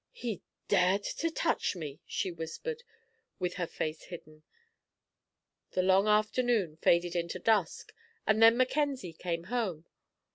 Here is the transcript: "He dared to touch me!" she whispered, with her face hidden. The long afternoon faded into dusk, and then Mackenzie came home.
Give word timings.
"He 0.13 0.41
dared 0.67 1.03
to 1.03 1.29
touch 1.29 1.75
me!" 1.75 1.99
she 2.07 2.31
whispered, 2.31 2.81
with 3.37 3.53
her 3.57 3.67
face 3.67 4.05
hidden. 4.05 4.41
The 5.73 5.83
long 5.83 6.07
afternoon 6.07 6.77
faded 6.77 7.15
into 7.15 7.37
dusk, 7.37 7.93
and 8.25 8.41
then 8.41 8.57
Mackenzie 8.57 9.13
came 9.13 9.43
home. 9.43 9.85